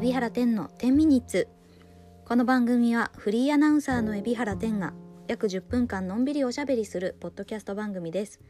[0.00, 1.46] 海老原天の10ミニッツ。
[2.24, 4.94] この番組はフリーアナウンサーの海老原天が
[5.28, 8.40] 約10分間のんびりおしゃべりするポッドキャスト番組です。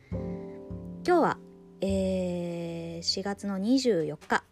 [1.05, 1.39] 今日は、
[1.81, 4.45] えー、4月の24日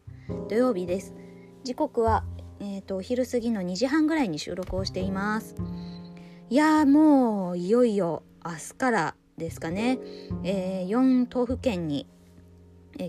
[0.49, 1.15] 土曜日です。
[1.63, 2.25] 時刻は、
[2.59, 5.55] えーと、お昼過ぎの2時半ぐらいに収録をしています。
[6.51, 10.01] いやもういよいよ明日からですかね、
[10.43, 12.09] えー、4都府県に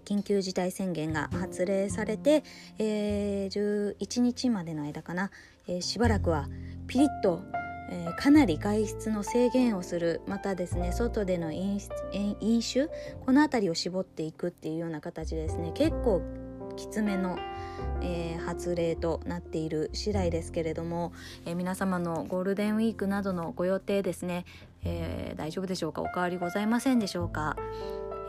[0.05, 2.43] 緊急事態宣言が発令されて、
[2.77, 5.31] えー、11日までの間かな、
[5.67, 6.47] えー、しばらくは
[6.87, 7.41] ピリッと、
[7.91, 10.21] えー、かなり外出の制限をする。
[10.27, 12.87] またですね外での飲酒
[13.25, 15.71] この辺りを絞っていくっていうような形でですね。
[15.73, 16.21] 結構
[16.77, 17.37] きつめの、
[18.01, 21.11] えー、発令となっている次第ですけれども、
[21.45, 24.45] えー、皆様のゴールデンウィークなどのご予定ですね、
[24.85, 26.01] えー、大丈夫でしょうか？
[26.01, 27.57] お変わりございませんでしょうか？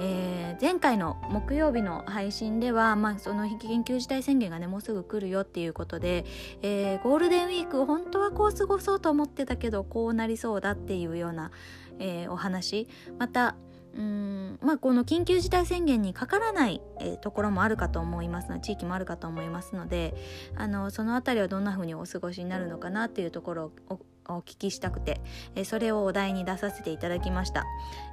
[0.02, 6.24] えー、前回の木曜日の配信では、まあ、その緊急事態宣言がねもうすぐ来るよっていうことで、
[6.62, 11.50] えー、ゴールデンウィーク本当はこう過ごそうと思ってたけどこうなりそうだっていうような、
[11.98, 12.88] えー、お話。
[13.18, 13.56] また
[13.92, 20.14] うんまあ、この緊急事態宣言にかからない、えー、ところもあるかと思いますので地域もあるかと思いますので
[20.54, 24.00] あのその辺りはどんな風にお過ごしになるのかなっていうところを
[24.36, 25.20] お聞きしたくて、
[25.54, 27.64] えそれをお題に出させていただきました。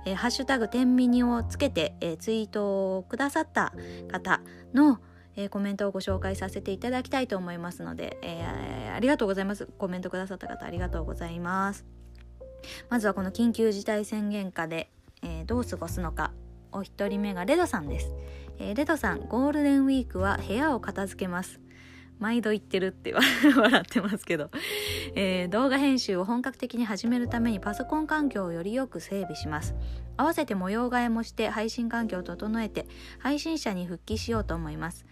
[0.06, 3.74] えハッシュタグ天秤をつけて、えツイートをくださった
[4.10, 4.42] 方
[4.74, 5.00] の、
[5.36, 9.68] えコメントをご紹介させていただきたいと思いますので、えー、ありがとうございます。
[9.78, 11.86] コメントくださった方ありがとうございます。
[12.90, 14.90] まずはこの緊急事態宣言下で、
[15.22, 16.32] えー、どう過ごすのか。
[16.72, 18.12] お一人目がレドさんです。
[18.60, 21.60] えー、レドさん、ゴールデンウィークは部屋を片付けます。
[22.20, 23.14] 毎度言ってるって
[23.56, 24.50] 笑ってますけど、
[25.16, 29.76] えー、動画編集を本格的に始めるためにパソコン環境をよりよく整備します。
[30.18, 32.88] 合わせて模様替えもして配信環境を整えて
[33.20, 35.06] 配信者に復帰しようと思います。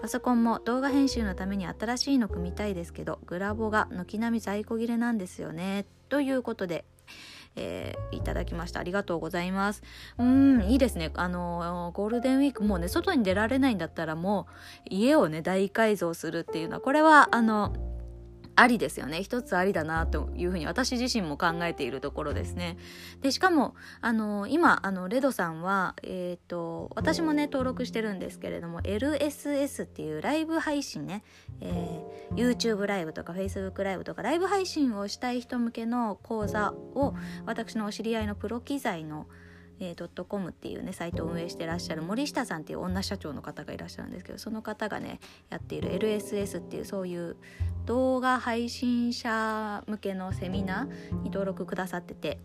[0.00, 5.86] パソコンも動画編集のために新しいの組みたいですけどグラボが軒並み在庫切れなんですよね。
[6.08, 6.84] ということで
[7.56, 8.80] えー、いただきました。
[8.80, 9.82] ありがとうございます。
[10.18, 11.10] うん、いいですね。
[11.14, 14.46] あの、ゴールデンウィークもうね、外に出られないんだったらも
[14.86, 17.74] う、家をね、大改造するっていうのは、これは、あの、
[18.54, 19.22] ありですよね。
[19.22, 22.76] 一つありだなというふうに私自身も考えているところですね。
[23.20, 31.24] でしかもあの今あのレドさんはえっ、ー、と私もね登録してるんですけれども LSS っていうライブ配信ね、
[31.60, 37.14] えー、YouTube ライブとか Facebook ライブとかライブ配信をしたい人向けの講座を
[37.46, 39.26] 私のお知り合いのプロ機材の
[39.84, 45.18] えー、ドットコムっていうねサイトを運営してらっしゃる森下さんっていう女社長の方がいらっしゃるんですけどその方がね
[45.50, 47.36] やっている LSS っていうそういう
[47.84, 52.38] 動画配信者向けのセミナーに登録くださってて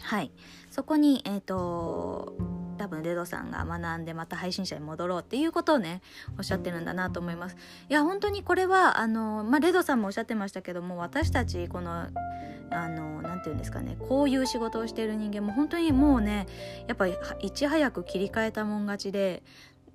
[0.00, 0.30] はい。
[0.70, 2.34] そこにえっ、ー、と
[2.78, 6.00] 多分レドさんが学んでまた配信者に戻ろうっていうことをね
[6.38, 7.56] おっしゃってるんだなと思います。
[7.88, 12.06] いや本当にこれはあのまあレドさんもおっしゃってましたけども私たちこの
[12.70, 16.46] あの何て言うんですかねこういう仕事をしている人間も本当にもうね
[16.86, 19.42] やっぱりいち早く切り替えたもん勝ちで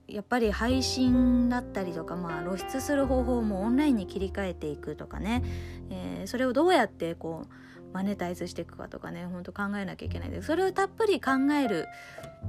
[0.08, 5.44] やっぱり配信だったりとか、まあ、露出する方法もオンラインに切り替えていくとかね、
[5.90, 7.54] えー、それをどうやってこう
[7.94, 11.88] マネタイズしていくかとかねほんと考えなきゃいけないでそれをたっぷり考える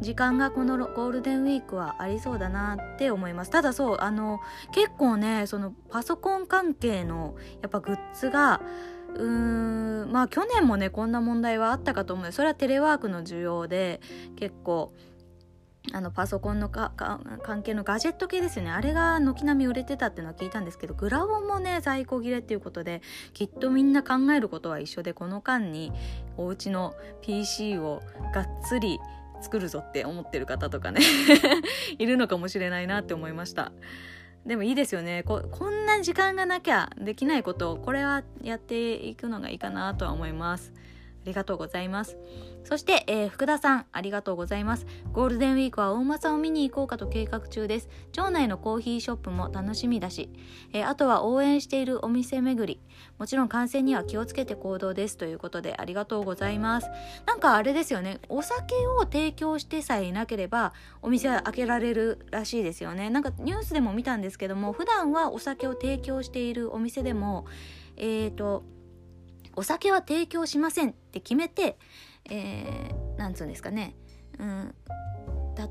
[0.01, 3.51] 時間がこのゴールデンウィークはありそうだなって思います。
[3.51, 4.41] ただそうあの
[4.73, 8.61] 結構ねそのパソコン関係のやっぱグッズが
[9.15, 12.33] うーんまあ去年もねこんな問題はあったかと思う。
[12.33, 14.01] それはテレワークの需要で
[14.37, 14.93] 結構
[15.93, 16.93] あのパソコンのか
[17.43, 18.71] 関係のガジェット系ですよね。
[18.71, 23.03] あれが軒並み売れてたっていうのは聞いたんですけどグラボもね在庫切れっていうことで
[23.35, 25.93] きっとみんな考えることは一緒でこの間に
[26.37, 28.03] お家の PC を
[28.35, 28.99] がっつり
[29.43, 31.01] 作るぞって思ってる方とかね
[31.99, 33.73] いるのかもしれないなって思いました。
[34.47, 42.19] でもいいですよねここんな時間がなきゃできないことをこれはやっていくのがいいかなとは思いますありがとうございます。
[42.65, 44.87] そして、えー、福田さん、ありがとうございます。
[45.13, 47.89] ゴールデンウィークは大政を見に行こうかと計画中です。
[48.13, 50.31] 町内のコーヒーショップも楽しみだし、
[50.73, 52.81] えー、あとは応援しているお店巡り。
[53.19, 56.89] もちろん感染には気をつけて行動ですということでありがとうございます。
[57.27, 60.73] なんかあれですよね、お酒を提供してさえいなければ
[61.03, 63.11] お店は開けられるらしいですよね。
[63.11, 67.47] なんかニュースでも見たんですけども、普段はお酒を提供しているお店でも、
[67.97, 68.65] えっ、ー、と、
[69.57, 71.79] お酒は提供しませんって決めて、
[72.31, 73.97] えー、なんつうんですかね、
[74.39, 74.75] うん、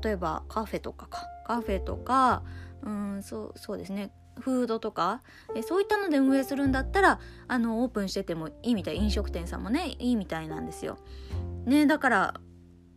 [0.02, 1.26] 例えばカフェとかか。
[1.46, 2.42] カフェとか、
[2.82, 4.12] うん、そうそうですね。
[4.40, 5.22] フードとか。
[5.54, 8.96] えそういったので運営するんだったらあのオープンしててもいいみたい。
[8.96, 10.98] 飲食店さんもねいいみたいなんですよ。
[11.66, 12.34] ねだから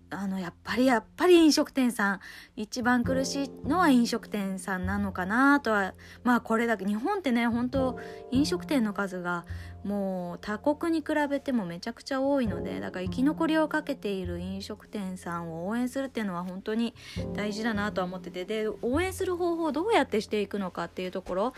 [0.09, 2.19] あのやっぱりやっぱり飲食店さん
[2.55, 5.93] 一番苦しいのは飲食店さんなのかなとは
[6.23, 7.99] まあこれだけ日本ってね本当
[8.31, 9.45] 飲食店の数が
[9.83, 16.93] もう他国に比べてもめちゃくちゃ多いのでだから生き残りをかけている飲食店さんを応援するっていうのは本当に
[17.33, 21.53] 大事だなとは思っててで応援する方法をどうやってしていくのかっていうところ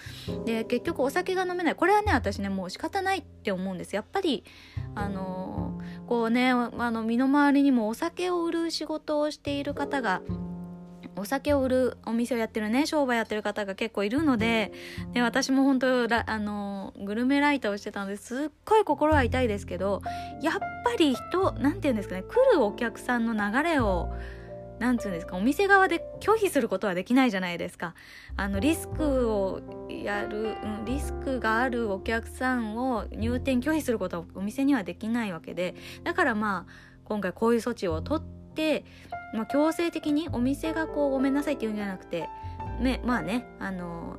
[0.45, 1.75] で結局お酒が飲めない。
[1.75, 3.95] これはね私ねもう仕方ないって思うんです。
[3.95, 4.43] やっぱり
[4.95, 10.21] あのこうねあの身の回りにもお酒を売る仕事をしている方が
[11.15, 14.71] お酒を売るお店をやってるね商売やってる方が結構いるので
[15.13, 20.01] で私も本当あのグルメライターをしてたのですっごい心は痛いですけど
[20.41, 24.13] やっぱり人何て言うんですかね来るお客さんの流れを
[24.79, 27.93] なんつうんですかお店側で拒否することはできないじゃないですか。
[28.37, 35.75] あのリスクをやる、うん、リスクがあるお客さんを入店拒否することはお店にはできないわけで
[36.05, 36.71] だからまあ
[37.09, 38.85] 今回こういう措置を取って
[39.33, 42.29] まあ、強制的にお店がこうごめんなさいって言うんじゃなくて、
[42.79, 44.17] ね、まあねあの、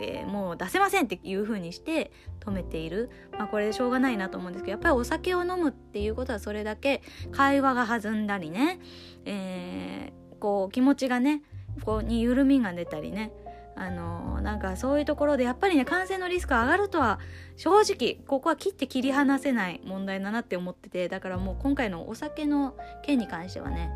[0.00, 2.10] えー、もう出せませんっていう風にして
[2.40, 8.80] 止めている、まあ、これでしょうがないなと思うんですけどやっぱりお酒を飲むっていうことはそれだけ会話が弾んだりね、
[9.24, 11.42] えー、こう気持ちがね
[11.84, 13.32] こうに緩みが出たりね
[13.74, 17.18] あのなんかそういうところでやっぱりね感染のリスク上がるとは
[17.56, 23.90] 正直ここは切って切り離せない問題だなって思っててだからもう今回のお酒の件に関してはね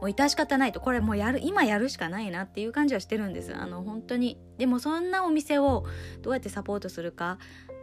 [0.00, 3.54] もう致し方ないとこれもうやる今やるしかないなっていう感じはしてるんです。
[3.54, 4.38] あの本当に。
[4.58, 5.84] でもそんなお店を
[6.22, 7.38] どうやってサポートするか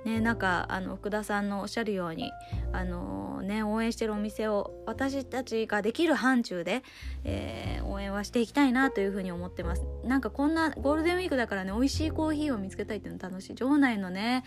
[0.05, 2.31] ね、なんかあの福田さんのおっしゃるように
[2.71, 6.83] あの、ね、応援してるお店を私たちができる範疇で、
[7.23, 9.83] えー、応援はしていきたいなというふうに思ってます。
[10.03, 13.55] なんかこんなゴールデンウィークだからね美味しいコーヒーを見つけたいっていうの楽しい。
[13.55, 14.43] 場内のね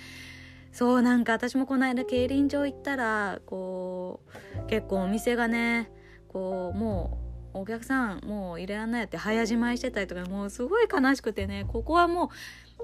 [0.73, 4.21] そうなんか私もこの間競輪場行ったらこ
[4.65, 5.91] う結構お店がね
[6.29, 7.19] こうも
[7.55, 12.31] うお客さんもう入れらんないって早じまいしてたりとかもうすごい悲しくてねここはも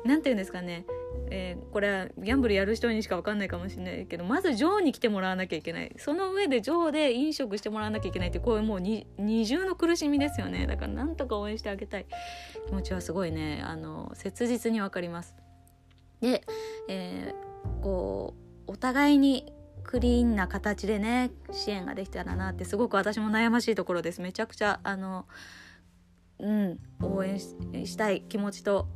[0.04, 0.84] う何て言うんですかね、
[1.30, 5.94] えー、これはギャンブルやる人にしか分かんないかもしれないけどまずジョーに来てもらわなきゃいけない。
[5.98, 9.06] その上でジョーで飲食してもらわなきゃいけないってこういうもう二
[9.46, 10.66] 重の苦しみですよね。
[10.66, 12.06] だからなんとか応援してあげたい。
[12.66, 13.62] 気持ちはすごいね。
[13.64, 15.34] あの切実に分かります。
[16.20, 16.42] で、
[16.88, 18.34] えー、こ
[18.66, 19.52] うお互いに
[19.82, 24.20] クリーンな形でね支援ができたらなってすごく私も悩ましいところです。
[24.20, 25.26] めちゃくちゃあの
[26.38, 28.88] うん応援したい気持ちと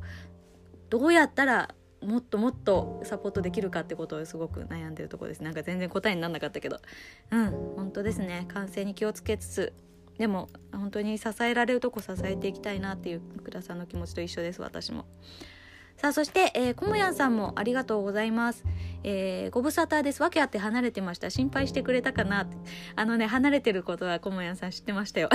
[0.89, 1.69] どうやったら
[2.01, 6.79] もっともっとサポートできるかってことをすごく悩んでるとこですなんか全然答えにならなかったけど
[7.31, 9.73] うん本当ですね感染に気をつけつつ
[10.17, 15.05] でも本当に支えられるとこ支えていきたいなっていう福田さんの気持ちと一緒です私も。
[15.95, 18.63] さあそして、えー、こもやんさんもありがとうございます。
[19.03, 20.21] えー、ご無沙汰です。
[20.21, 21.29] わけあって離れてました。
[21.29, 22.47] 心配してくれたかな。
[22.95, 25.27] あのね、離れてることはこもやんさん知ってましたよ。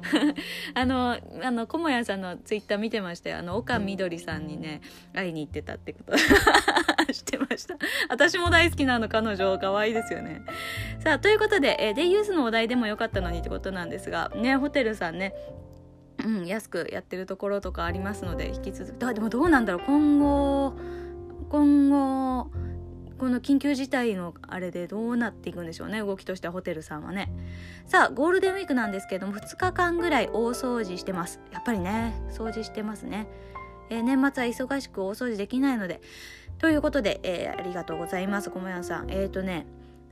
[0.74, 3.38] あの、あの、こもやさんのツイッター見てましたよ。
[3.38, 4.80] あの、岡みどりさんにね、
[5.12, 6.16] 会いに行ってたってこと
[7.12, 7.76] 知ってました。
[8.08, 10.42] 私も大好きなの、彼女、可愛いですよね。
[11.00, 15.34] さあ、ということで、えー、デイユースのお題でもよかったのにってことなんですが、ね、ホテルさんね、
[16.24, 20.74] うん、安くやってるところとかありますので引き続きでもどうなんだろう今後
[21.48, 22.50] 今後
[23.18, 26.00] この緊急事態のあれでどうなっていくんでしょうね。
[26.00, 27.30] 動きとしてはホテルさんはね。
[27.86, 31.40] さあゴールデンウィークなんですけども2日間ぐらい大掃除してます。
[31.52, 33.26] やっぱりね掃除してますね、
[33.90, 36.00] えー、年末は忙しく大掃除できないので。
[36.58, 39.10] ということで、えー、ありがとうございます小やさん。
[39.10, 39.66] えっ、ー、とね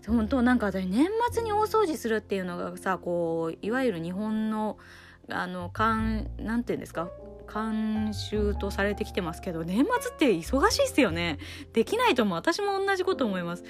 [0.07, 4.79] 本当なんか私年末に大掃除するっていうのがさこういわゆる日本の
[5.29, 7.09] あのんなんて言うんですか
[7.43, 11.39] 慣習とされてきてますけど年末って忙しいっすよね。
[11.73, 13.65] できないと思う私も同じこと思います。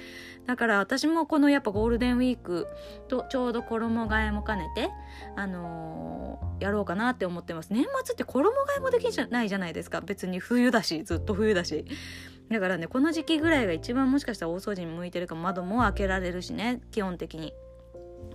[0.45, 2.67] だから私もこのやっぱゴールデンウィーク
[3.07, 4.89] とちょうど衣替えも兼ねて
[5.35, 7.71] あのー、やろうかなって思ってます。
[7.71, 10.01] 年末って衣替えもできないじゃないですか。
[10.01, 11.85] 別に冬だしずっと冬だし。
[12.49, 17.53] だからねこの時期ぐらいが一番もしかしたら大掃除に向いてるか窓も開けられるしね基本的に。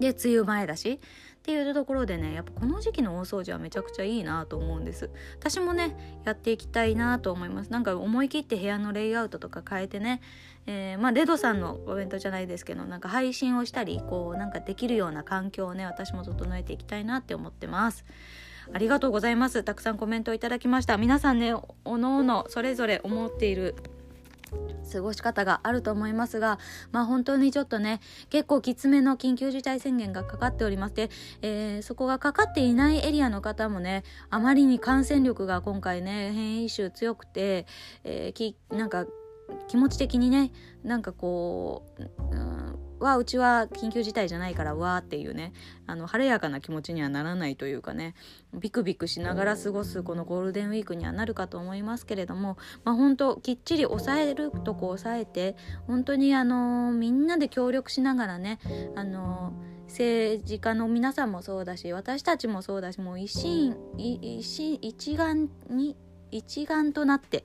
[0.01, 1.01] で梅雨前だし。
[1.49, 5.09] っていうところでねやっぱこの時期の大掃除はめちゃくちゃいいなと思うんです。
[5.39, 7.73] 私もねやっていきたいなと思います。
[7.73, 10.21] なんか思い切って部屋のレイアウトとか変えてね、
[10.67, 18.05] えー、まあレドさんのお弁当じゃないですけどなんか配信をしたりこうなんかできるような環境をね私も整えていきたいなって思ってます。
[18.71, 19.63] ありがとうございます。
[19.63, 20.99] たくさんコメントをいただきました。
[20.99, 21.55] 皆さんね
[21.87, 23.75] おのおのそれぞれ思っている
[24.93, 26.59] 過ごし方があると思いますが、
[26.93, 28.01] まあ本当にちょっとね、
[28.31, 31.11] 結構きつめの緊急事態宣言がかかっておりまして、
[31.43, 37.67] えー、そこがかかっていないエリアの方もね、あまりに感染力が今回ね、変異種強くて、
[38.05, 39.07] えー、きなんか
[39.69, 40.53] 気持ち的にね、
[40.83, 42.03] なんかこう、
[42.33, 42.48] うん
[43.01, 45.53] はうちは緊急事態じゃないからわーっていうね
[45.87, 48.15] あの晴れやかな気持ちにはならないというかね
[48.55, 58.59] ビクビクしながら過ごすこのゴールデンウィークにはなるかと思いますけれどもまあ本当きっちり抑えるとこ抑えて本当にあのみんなで協力しながらね
[58.95, 59.53] あの
[59.89, 65.97] 政治家の皆さんもそうだし私たちもそうだしもう一心一心一丸に
[66.31, 67.45] 一丸となって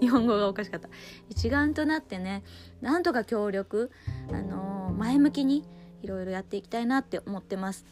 [0.00, 0.88] 日本語がおかしかった
[1.28, 2.42] 一丸となってね
[2.80, 3.90] なんとか協力、
[4.30, 5.64] あのー、前向きに
[6.02, 7.86] いろいろやっていきたいなって思ってます。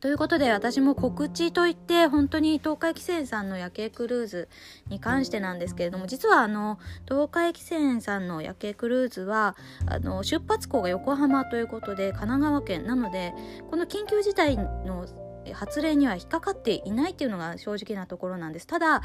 [0.00, 4.48] ということで私も告知といって本当に東海汽船さんの夜景クルーズ
[4.88, 13.34] に関してなんですけれども実はあの東海汽船さんの夜景クルーズはあの出発港が横浜ということで神奈川県なので
[13.68, 15.06] この緊急事態の
[15.52, 18.66] 発令には引っかかっていないっていうのが正直なところなんです。
[18.66, 19.02] ただ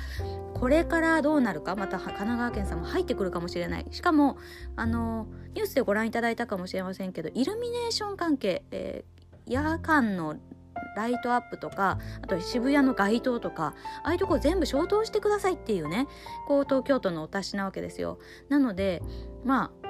[0.53, 3.85] これからどうなるかまた神奈川県さんも入ってくるかもしれない。
[3.91, 4.37] しかも
[4.75, 10.35] あのニュースでご覧いただいたかもしれませんけどイルミネーション関係、えー、夜間の
[10.95, 16.07] ライトアップとかあと渋谷の街灯とかああいうとこ全部消灯してくださいっていうね
[16.47, 18.19] こう東京都のお達しなわけですよ。
[18.49, 19.01] なので
[19.43, 19.84] まあ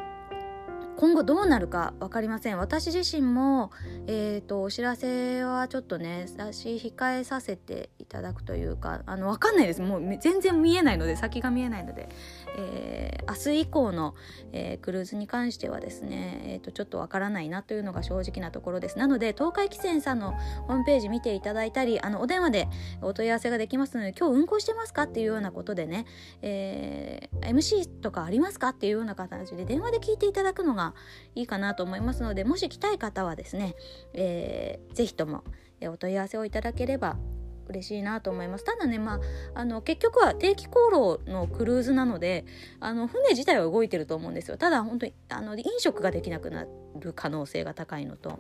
[0.98, 2.58] 今後どうなるか分かりません。
[2.58, 3.72] 私自身も、
[4.08, 9.82] えーと、お知らせはちょっとね差し控えさせていただくというかあの分かんないです。
[9.82, 12.10] もう全然見えないので先が見えないので、
[12.58, 14.16] えー、明日以降の、
[14.54, 18.98] えー、クルーズに関してはですね、えーと、ちょっと分からないなというのが正直なところです。
[18.98, 20.32] なので東海汽船さんの
[20.68, 22.68] ホームページ見ていただいたりあのお電話で
[23.02, 26.06] お問い合わせができますので今日運行してますかっていうようなことでね、
[26.42, 30.94] えー、MC とかありますかっていうような形で電話で聞いていただくのが
[31.36, 33.76] いいかなと思いますのでもし来たい方はですね、
[34.14, 35.44] えー、ぜひとも
[35.82, 37.18] お問い合わせをいただければ
[37.68, 38.64] 嬉しいなと思います。
[38.64, 42.46] ただねまああの結局は定期航路のクルーズなので
[42.80, 44.58] あの船自体は動いてると思うんですよ。
[44.58, 46.66] ただ本当にあの飲食ができなくな
[47.00, 48.40] る可能性が高いのと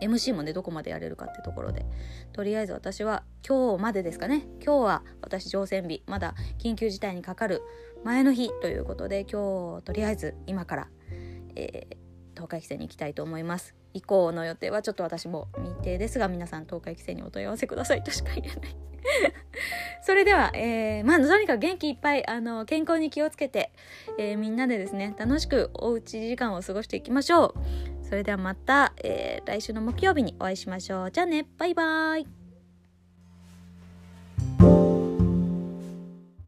[0.00, 1.86] MC もねどこまでやれるかってところで。
[2.32, 4.46] とりあえず私は今日までですかね。
[4.64, 7.62] 今日は私乗船日まだ緊急事態にかかる
[8.04, 10.88] 前の日ということで今日とりあえず今から
[11.56, 11.96] えー、
[12.36, 13.74] 東海汽船に行きたいと思います。
[13.94, 18.76] 以降の予定はちょっと私も未定ですが皆さん東海汽船にお問い合わせくださいとしか言えない。
[20.02, 23.72] それでは、えー、まあとにかく元気いっぱいあの健康に気をつけて、
[24.18, 27.54] えー、みんなでですね楽しくおうち時間を過ごしていきましょう。
[28.02, 31.10] それではまた、えー、来週の木曜日にお会いしましょう。
[31.10, 31.46] じゃあね。
[31.58, 32.45] バイバーイ。